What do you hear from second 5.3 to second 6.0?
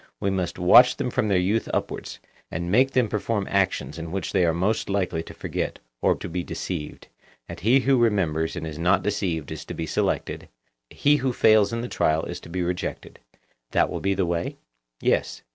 forget